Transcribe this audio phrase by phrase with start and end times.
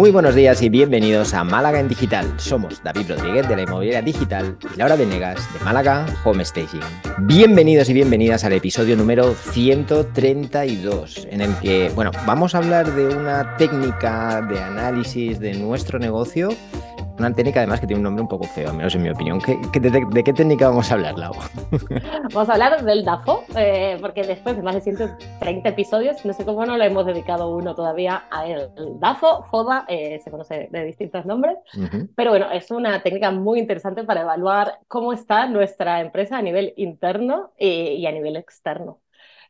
[0.00, 2.26] Muy buenos días y bienvenidos a Málaga en Digital.
[2.38, 6.80] Somos David Rodríguez de la Inmobiliaria Digital y Laura Venegas de Málaga Home Staging.
[7.18, 13.14] Bienvenidos y bienvenidas al episodio número 132, en el que, bueno, vamos a hablar de
[13.14, 16.48] una técnica de análisis de nuestro negocio
[17.20, 19.38] una técnica además que tiene un nombre un poco feo, al menos en mi opinión.
[19.38, 21.32] de, qué técnica vamos a hablar, Lau?
[22.32, 26.44] Vamos a hablar del DAFO, eh, porque después de más de 130 episodios, no sé
[26.44, 30.84] cómo no le hemos dedicado uno todavía a El DAFO, FODA, eh, se conoce de
[30.84, 31.58] distintos nombres,
[32.14, 36.72] pero bueno, es una técnica muy interesante para evaluar cómo está nuestra empresa a nivel
[36.76, 38.98] interno y a nivel externo.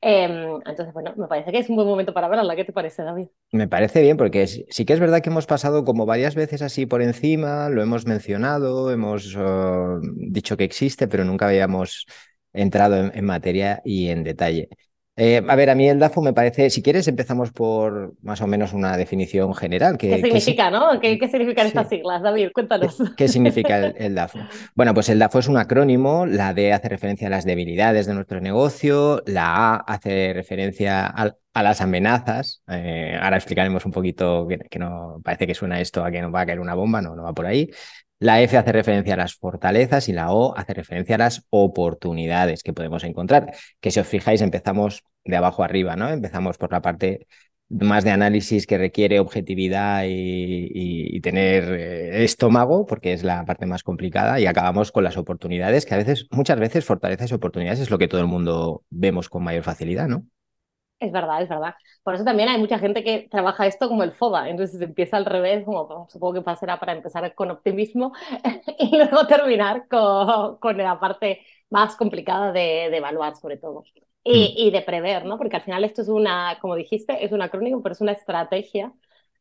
[0.03, 2.57] Em, entonces, bueno, me parece que es un buen momento para hablarla.
[2.57, 3.29] ¿Qué te parece, David?
[3.53, 6.87] Me parece bien, porque sí que es verdad que hemos pasado como varias veces así
[6.87, 12.07] por encima, lo hemos mencionado, hemos oh, dicho que existe, pero nunca habíamos
[12.53, 14.69] entrado en materia y en detalle.
[15.23, 18.47] Eh, a ver, a mí el DAFO me parece, si quieres empezamos por más o
[18.47, 19.99] menos una definición general.
[19.99, 20.99] ¿Qué significa, no?
[20.99, 22.49] ¿Qué, significan estas siglas, David?
[22.55, 22.97] Cuéntanos.
[23.19, 24.39] ¿Qué, significa el, DAFO?
[24.75, 28.15] Bueno, pues el DAFO es un acrónimo, la D hace referencia a las debilidades de
[28.15, 32.63] nuestro negocio, la A hace referencia a, las amenazas.
[32.69, 36.35] Eh, ahora explicaremos un poquito que, que, no parece que suena esto a que nos
[36.35, 37.69] va a caer una bomba, no, no va por ahí.
[38.21, 42.63] La F hace referencia a las fortalezas y la O hace referencia a las oportunidades
[42.63, 43.55] que podemos encontrar.
[43.81, 46.11] Que si os fijáis, empezamos de abajo arriba, ¿no?
[46.11, 47.27] Empezamos por la parte
[47.71, 53.83] más de análisis que requiere objetividad y, tener eh, estómago, porque es la parte más
[53.83, 57.91] complicada, y acabamos con las oportunidades, que a veces, muchas veces, fortalezas y oportunidades es
[57.91, 60.27] lo que todo el mundo vemos con mayor facilidad, ¿no?
[61.01, 61.75] Es verdad, es verdad.
[62.03, 65.25] Por eso también hay mucha gente que trabaja esto como el FODA, entonces empieza al
[65.25, 68.13] revés, como supongo que pasará para empezar con optimismo
[68.79, 71.41] y luego terminar con, con la parte
[71.71, 73.85] más complicada de, evaluar sobre todo.
[74.23, 74.67] Y, mm.
[74.69, 75.39] y, de prever, ¿no?
[75.39, 78.93] Porque al final esto es una, como dijiste, es un acrónimo, pero es una estrategia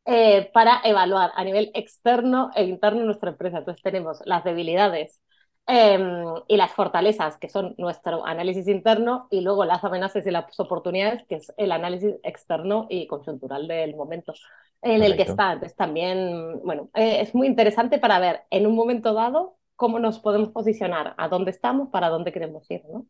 [0.06, 3.58] eh, para evaluar a nivel externo e interno nuestra empresa.
[3.58, 5.20] Entonces tenemos las debilidades
[5.66, 10.58] Em, y las fortalezas, que son nuestro análisis interno, y luego las amenazas y las
[10.58, 14.34] oportunidades, que es el análisis externo y conjuntural del momento
[14.82, 15.52] en el que está.
[15.52, 20.18] Entonces también, bueno, eh, es muy interesante para ver en un momento dado cómo nos
[20.18, 23.06] podemos posicionar, a dónde estamos, para dónde queremos ir, ¿no?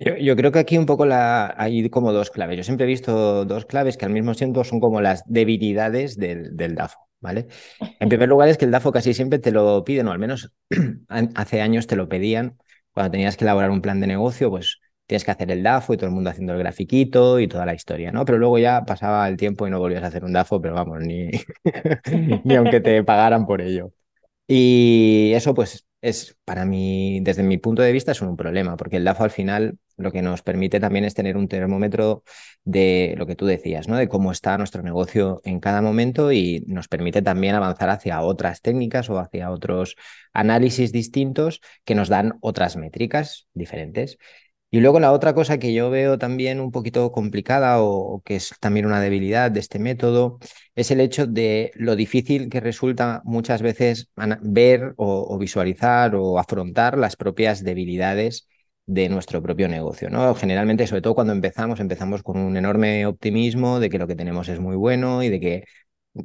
[0.00, 2.56] Yo, creo que aquí un poco la, hay como dos claves.
[2.56, 6.56] Yo siempre he visto dos claves que al mismo tiempo son como las debilidades del,
[6.56, 6.98] del DAFO.
[7.20, 7.48] ¿vale?
[8.00, 10.52] En primer lugar es que el DAFO casi siempre te lo piden, o al menos
[11.34, 12.56] hace años te lo pedían,
[12.92, 15.96] cuando tenías que elaborar un plan de negocio, pues tienes que hacer el DAFO y
[15.96, 18.24] todo el mundo haciendo el grafiquito y toda la historia, ¿no?
[18.24, 21.00] Pero luego ya pasaba el tiempo y no volvías a hacer un DAFO, pero vamos,
[21.00, 21.30] ni,
[22.44, 23.92] ni aunque te pagaran por ello.
[24.46, 28.96] Y eso, pues, es para mí, desde mi punto de vista, es un problema, porque
[28.96, 32.24] el DAFO al final lo que nos permite también es tener un termómetro
[32.64, 33.96] de lo que tú decías, ¿no?
[33.96, 38.62] De cómo está nuestro negocio en cada momento y nos permite también avanzar hacia otras
[38.62, 39.96] técnicas o hacia otros
[40.32, 44.18] análisis distintos que nos dan otras métricas diferentes.
[44.72, 48.54] Y luego la otra cosa que yo veo también un poquito complicada o, que es
[48.60, 50.38] también una debilidad de este método
[50.76, 54.10] es el hecho de lo difícil que resulta muchas veces
[54.42, 58.46] ver o, visualizar o afrontar las propias debilidades
[58.90, 60.10] de nuestro propio negocio.
[60.10, 60.34] ¿no?
[60.34, 64.48] Generalmente, sobre todo cuando empezamos, empezamos con un enorme optimismo de que lo que tenemos
[64.48, 65.64] es muy bueno y de que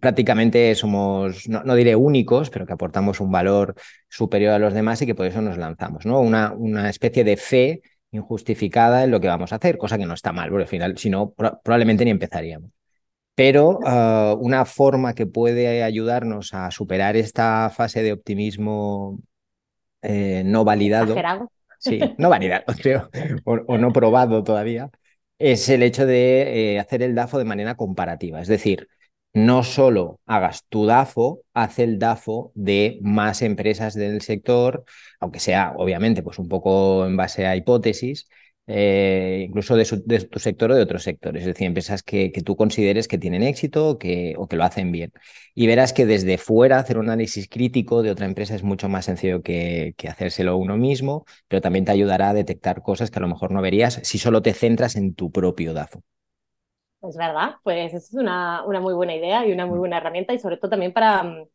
[0.01, 3.75] prácticamente somos, no, diré únicos, pero que aportamos un valor
[4.09, 6.07] superior a los demás y que por eso nos lanzamos.
[6.07, 6.19] ¿no?
[6.19, 10.15] Una, una especie de fe injustificada en lo que vamos a hacer, cosa que no
[10.15, 12.71] está mal, porque al final, si no, probablemente ni empezaríamos.
[13.35, 19.19] Pero ah, una forma que puede ayudarnos a superar esta fase de optimismo
[20.01, 21.15] eh, no validado,
[21.85, 23.09] sí, no validado, creo,
[23.45, 24.89] o, no probado todavía,
[25.39, 28.41] es el hecho de eh, hacer el DAFO de manera comparativa.
[28.41, 28.87] Es decir,
[29.33, 34.85] no solo hagas tu DAFO, haz el DAFO de más empresas del sector,
[35.19, 38.27] aunque sea obviamente pues un poco en base a hipótesis,
[38.67, 39.85] eh, incluso de,
[40.29, 43.97] tu sector o de otros sectores, es decir, empresas que, tú consideres que tienen éxito
[43.97, 45.11] que, o que lo hacen bien.
[45.53, 49.05] Y verás que desde fuera hacer un análisis crítico de otra empresa es mucho más
[49.05, 53.21] sencillo que, que hacérselo uno mismo, pero también te ayudará a detectar cosas que a
[53.21, 56.03] lo mejor no verías si solo te centras en tu propio DAFO.
[57.07, 59.79] Es verdad, pues eso es una, una, muy buena idea y una muy mm.
[59.79, 61.47] buena herramienta y sobre todo también para mm,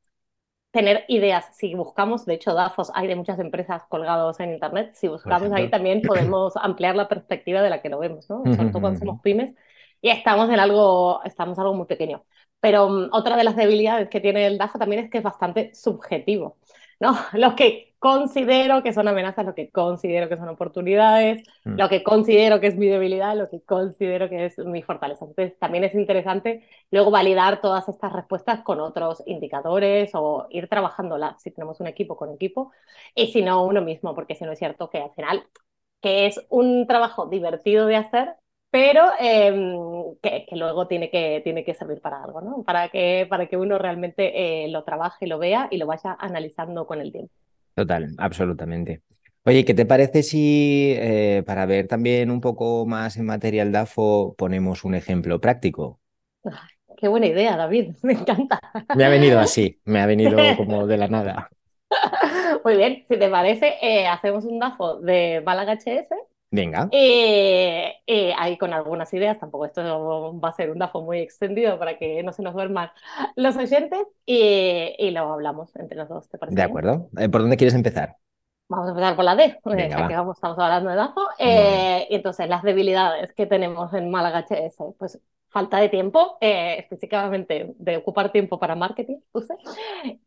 [0.70, 1.46] tener ideas.
[1.56, 5.69] Si buscamos, de hecho, DAFOS hay de muchas empresas colgados en Internet, si buscamos ahí
[5.69, 8.43] también podemos ampliar la perspectiva de la que lo vemos, ¿no?
[8.44, 9.55] Sobre todo cuando somos pymes
[10.00, 12.25] y estamos en algo, estamos algo muy pequeño.
[12.61, 15.75] Pero mm, otra de las debilidades que tiene el DAFO también es que es bastante
[15.75, 16.58] subjetivo,
[17.00, 17.16] ¿no?
[17.32, 21.76] Los que considero que son amenazas, lo que considero que son oportunidades, mm.
[21.79, 25.26] lo que considero que es mi debilidad, lo que considero que es mi fortaleza.
[25.26, 31.43] Entonces, también es interesante luego validar todas estas respuestas con otros indicadores o ir trabajándolas,
[31.43, 32.73] si tenemos un equipo con equipo,
[33.14, 35.44] y si no, uno mismo, porque si no es cierto que al final,
[36.00, 38.35] que es un trabajo divertido de hacer,
[38.70, 42.62] pero em, que, luego tiene que, tiene que servir para algo, ¿no?
[42.64, 46.87] Para que, para que uno realmente eh, lo trabaje, lo vea y lo vaya analizando
[46.87, 47.35] con el tiempo.
[47.75, 49.02] Total, absolutamente.
[49.44, 54.34] Oye, ¿qué te parece si eh, para ver también un poco más en material DAFO
[54.37, 55.99] ponemos un ejemplo práctico?
[56.96, 58.61] qué buena idea, David, me encanta.
[58.94, 61.49] Me ha venido así, me ha venido como de la nada.
[62.64, 66.14] Muy bien, si te parece, eh, hacemos un DAFO de Málaga HS.
[66.50, 66.88] Venga.
[66.93, 71.97] Eh, ahí con algunas ideas, tampoco esto va a ser un DAFO muy extendido para
[71.99, 72.91] que no se nos duerman
[73.37, 76.56] los oyentes y, y lo hablamos entre los dos, ¿te parece?
[76.56, 77.08] De acuerdo.
[77.31, 78.17] ¿Por dónde quieres empezar?
[78.69, 79.58] Vamos a empezar por la D,
[79.88, 81.20] ya que vamos, estamos hablando de DAFO.
[81.38, 85.19] Eh, y entonces, las debilidades que tenemos en Málaga HS, pues
[85.50, 89.55] falta de tiempo, eh, específicamente de ocupar tiempo para marketing, puse,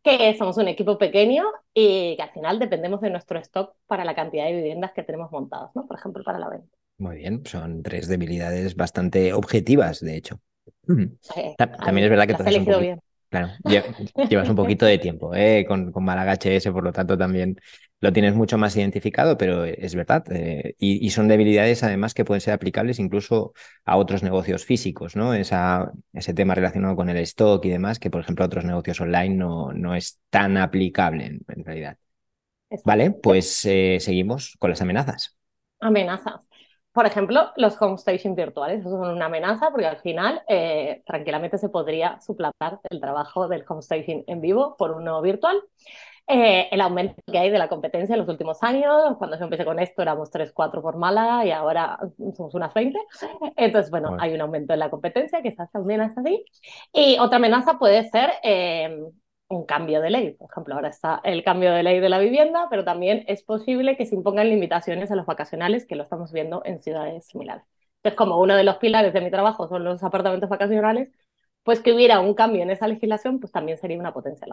[0.03, 4.15] que somos un equipo pequeño y que al final dependemos de nuestro stock para la
[4.15, 5.87] cantidad de viviendas que tenemos montadas, ¿no?
[5.87, 6.77] Por ejemplo, para la venta.
[6.97, 10.39] Muy bien, son tres debilidades bastante objetivas, de hecho.
[11.57, 12.33] También es verdad que...
[12.33, 13.01] Has elegido bien.
[13.33, 13.49] Claro,
[14.29, 15.65] llevas un poquito de tiempo ¿eh?
[15.67, 17.59] con, con Málaga HS, por lo tanto también
[17.99, 20.23] lo tienes mucho más identificado, pero es verdad.
[20.31, 23.53] Eh, y, son debilidades además que pueden ser aplicables incluso
[23.85, 25.33] a otros negocios físicos, ¿no?
[25.33, 29.01] Esa, ese tema relacionado con el stock y demás, que por ejemplo a otros negocios
[29.01, 31.97] online no, no es tan aplicable en, realidad.
[32.85, 35.35] Vale, pues eh, seguimos con las amenazas.
[35.79, 36.41] Amenazas
[36.93, 41.69] por ejemplo, los home staging virtuales son una amenaza porque al final eh, tranquilamente se
[41.69, 45.59] podría suplantar el trabajo del home staging en vivo por uno virtual.
[46.27, 49.65] Eh, el aumento que hay de la competencia en los últimos años, cuando yo empecé
[49.65, 51.97] con esto éramos 3, 4 por mala y ahora
[52.37, 52.97] somos unas 20.
[53.57, 56.45] Entonces, bueno, hay un aumento en la competencia que se hace amenaza así.
[56.93, 59.03] Y otra amenaza puede ser eh,
[59.53, 60.31] un cambio de ley.
[60.31, 63.97] Por ejemplo, ahora está el cambio de ley de la vivienda, pero también es posible
[63.97, 67.63] que se impongan limitaciones a los vacacionales, que lo estamos viendo en ciudades similares.
[67.97, 71.09] Entonces, como uno de los pilares de mi trabajo son los apartamentos vacacionales,
[71.63, 74.47] pues que hubiera un cambio en esa legislación, pues también sería una potencia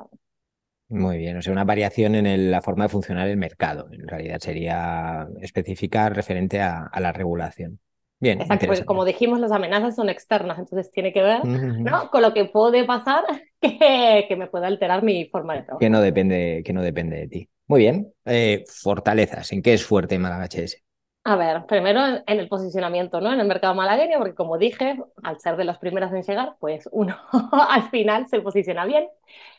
[0.89, 3.89] Muy bien, o sea, una variación en la forma de funcionar el mercado.
[3.93, 7.81] En realidad sería específica referente a la regulación.
[8.21, 12.11] Bien, Exacto, porque como dijimos, las amenazas son externas, entonces tiene que ver ¿no?
[12.11, 13.25] con lo que puede pasar
[13.61, 15.79] que, que, me pueda alterar mi forma de trabajo.
[15.79, 17.49] Que no depende, que no depende de ti.
[17.67, 18.13] Muy bien.
[18.27, 20.83] Eh, fortalezas, ¿en qué es fuerte Málaga HS?
[21.23, 23.31] A ver, primero en el posicionamiento, ¿no?
[23.31, 26.89] En el mercado malagueño, porque como dije, al ser de los primeros en llegar, pues
[26.93, 27.15] uno
[27.69, 29.07] al final se posiciona bien.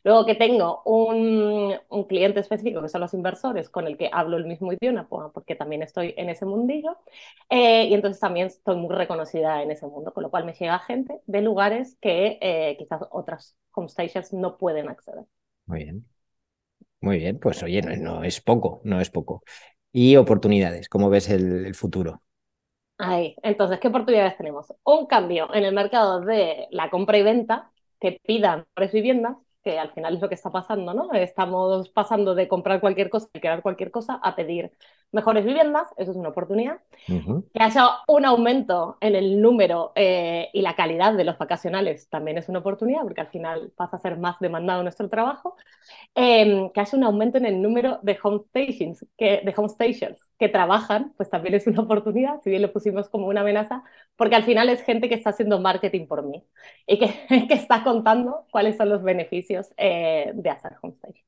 [0.04, 4.38] Luego que tengo un, un, cliente específico, que son los inversores, con el que hablo
[4.38, 6.98] el mismo idioma, porque también estoy en ese mundillo.
[7.48, 10.80] Eh, y entonces también estoy muy reconocida en ese mundo, con lo cual me llega
[10.80, 15.26] gente de lugares que eh, quizás otras homestations no pueden acceder.
[15.68, 16.06] Muy bien.
[17.04, 19.42] Muy bien, pues oye, no es poco, no es poco
[19.92, 20.90] y oportunidades.
[20.90, 22.22] ¿Cómo ves el, futuro?
[22.98, 24.74] Ahí, entonces, ¿qué oportunidades tenemos?
[24.84, 29.78] Un cambio en el mercado de la compra y venta, que pidan mejores viviendas, que
[29.78, 31.12] al final es lo que está pasando, ¿no?
[31.14, 34.72] Estamos pasando de comprar cualquier cosa y crear cualquier cosa a pedir
[35.12, 36.80] mejores viviendas, eso es una oportunidad.
[37.06, 42.38] Que haya un aumento en el número eh, y la calidad de los vacacionales también
[42.38, 45.56] es una oportunidad, porque al final pasa a ser más demandado nuestro trabajo.
[46.16, 50.20] Em, que haya un aumento en el número de home stations, que, de home stations
[50.42, 53.84] que trabajan, pues también es una oportunidad, si bien lo pusimos como una amenaza,
[54.16, 56.44] porque al final es gente que está haciendo marketing por mí
[56.88, 57.14] y que,
[57.54, 61.24] está contando cuáles son los beneficios eh, de hacer home station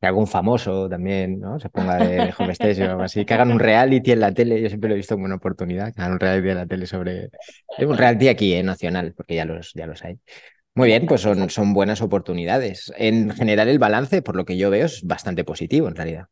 [0.00, 1.58] que algún famoso también, ¿no?
[1.58, 4.60] Se ponga de, home station o algo así, que hagan un reality en la tele,
[4.60, 6.86] yo siempre lo he visto como una oportunidad, que hagan un reality en la tele
[6.86, 7.30] sobre,
[7.78, 8.62] un reality aquí, ¿eh?
[8.62, 10.20] nacional, porque ya los, ya los hay.
[10.74, 12.92] Muy bien, pues son, son buenas oportunidades.
[12.96, 16.28] En general el balance, por lo que yo veo, es bastante positivo en realidad.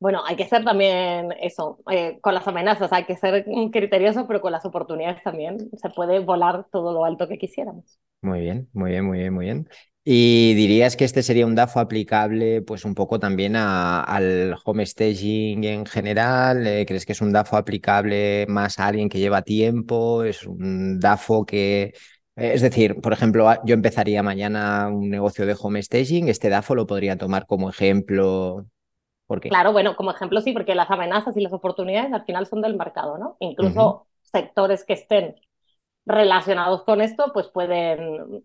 [0.00, 4.40] Bueno, hay que ser también eso, eh, con las amenazas hay que ser criterioso, pero
[4.40, 7.98] con las oportunidades también se puede volar todo lo alto que quisiéramos.
[8.22, 9.68] Muy bien, muy bien, muy bien, muy bien.
[10.04, 15.64] ¿Y dirías que este sería un DAFO aplicable pues un poco también al home staging
[15.64, 16.66] en general?
[16.66, 20.24] Eh, ¿Crees que es un DAFO aplicable más a alguien que lleva tiempo?
[20.24, 21.92] ¿Es un DAFO que...
[22.36, 26.74] Eh, es decir, por ejemplo, yo empezaría mañana un negocio de home staging, ¿este DAFO
[26.74, 28.66] lo podría tomar como ejemplo
[29.48, 32.76] Claro, bueno, como ejemplo sí, porque las amenazas y las oportunidades al final son del
[32.76, 33.36] mercado, ¿no?
[33.40, 35.36] Incluso sectores que estén
[36.06, 38.44] relacionados con esto, pues pueden,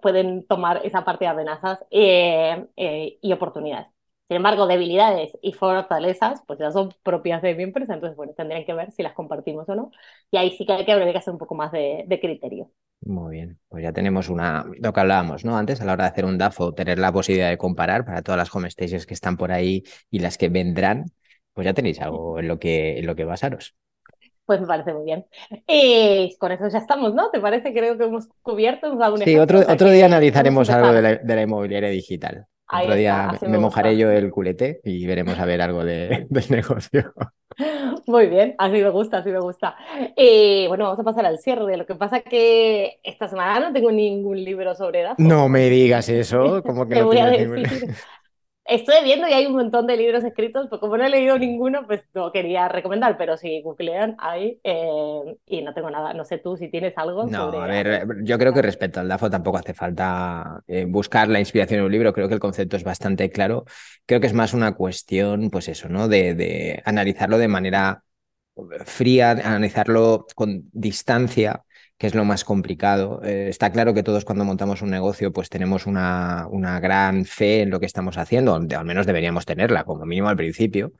[0.00, 3.88] pueden tomar esa parte de amenazas eh, eh, y oportunidades.
[4.32, 8.64] Sin embargo, debilidades y fortalezas, pues ya son propias de mi empresa, entonces, bueno, tendrían
[8.64, 9.90] que ver si las compartimos o no.
[10.30, 12.70] Y ahí sí que hay que, habría que hacer un poco más de, de criterio.
[13.04, 15.56] Muy bien, pues ya tenemos una, lo que hablábamos, ¿no?
[15.58, 18.38] Antes, a la hora de hacer un DAFO, tener la posibilidad de comparar para todas
[18.38, 21.06] las home stations que están por ahí y las que vendrán,
[21.52, 23.74] pues ya tenéis algo en lo que, en lo que basaros.
[24.44, 25.26] Pues me parece muy bien.
[25.66, 27.30] Y con eso ya estamos, ¿no?
[27.30, 27.72] ¿Te parece?
[27.72, 31.14] Creo que hemos cubierto, hemos dado un Sí, otro, otro día analizaremos algo de la,
[31.16, 32.46] de la inmobiliaria digital.
[32.72, 37.12] Otro día me, mojaré yo el culete y veremos a ver algo de, del negocio.
[38.06, 39.76] Muy bien, así me gusta, así me gusta.
[40.16, 41.76] Y bueno, vamos a pasar al cierre.
[41.76, 45.14] Lo que pasa es que esta semana no tengo ningún libro sobre edad.
[45.18, 47.48] No me digas eso, como que Te no voy a decir.
[47.48, 47.94] ningún-
[48.64, 51.86] Estoy viendo y hay un montón de libros escritos, pero como no he leído ninguno,
[51.86, 56.38] pues no quería recomendar, pero si googlean ahí eh, y no tengo nada, no sé
[56.38, 57.58] tú si tienes algo No, sobre...
[57.62, 61.78] a ver, yo creo que respecto al DAFO tampoco hace falta eh, buscar la inspiración
[61.80, 63.64] en un libro, creo que el concepto es bastante claro.
[64.06, 66.08] Creo que es más una cuestión, pues eso, ¿no?
[66.08, 68.02] De, de analizarlo de manera
[68.84, 71.64] fría, analizarlo con distancia,
[72.02, 73.22] que es lo más complicado.
[73.22, 77.62] Eh, está claro que todos cuando montamos un negocio, pues tenemos una, una gran fe
[77.62, 80.94] en lo que estamos haciendo, o al menos deberíamos tenerla, como mínimo al principio.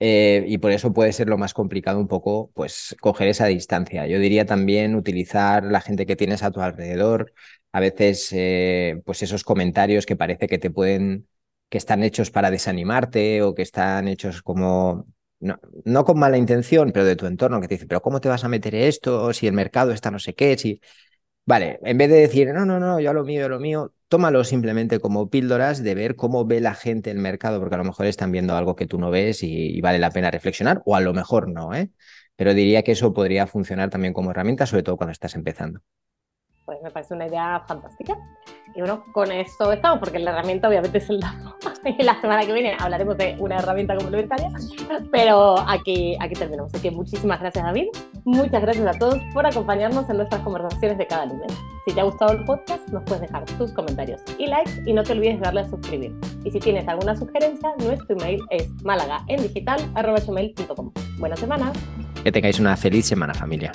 [0.00, 4.08] Eh, y por eso puede ser lo más complicado un poco, pues, coger esa distancia.
[4.08, 7.32] Yo diría también utilizar la gente que tienes a tu alrededor,
[7.72, 11.28] a veces, eh, pues, esos comentarios que parece que te pueden,
[11.68, 15.06] que están hechos para desanimarte o que están hechos como,
[15.40, 18.44] no, con mala intención, pero de tu entorno, que te dice, pero ¿cómo te vas
[18.44, 19.32] a meter esto?
[19.32, 20.80] Si el mercado está no sé qué, si...
[21.46, 23.60] Vale, en vez de decir, no, no, no, yo a lo mío, yo a lo
[23.60, 27.78] mío, tómalo simplemente como píldoras de ver cómo ve la gente el mercado, porque a
[27.78, 30.82] lo mejor están viendo algo que tú no ves y, y vale la pena reflexionar,
[30.84, 31.90] o a lo mejor no, ¿eh?
[32.36, 35.80] Pero diría que eso podría funcionar también como herramienta, sobre todo cuando estás empezando.
[36.64, 38.16] Pues me parece una idea fantástica.
[38.74, 41.56] Y bueno, con esto estamos, porque la herramienta obviamente es el DAFO.
[41.84, 44.50] Y la semana que viene hablaremos de una herramienta complementaria,
[45.10, 46.74] pero aquí, aquí terminamos.
[46.74, 47.86] Así que muchísimas gracias, David.
[48.24, 51.50] Muchas gracias a todos por acompañarnos en nuestras conversaciones de cada lunes.
[51.86, 55.02] Si te ha gustado el podcast, nos puedes dejar tus comentarios y likes y no
[55.02, 56.14] te olvides de darle a suscribir.
[56.44, 60.92] Y si tienes alguna sugerencia, nuestro email es malagaendigital.com.
[61.18, 61.72] Buena semana.
[62.22, 63.72] Que tengáis una feliz semana, familia.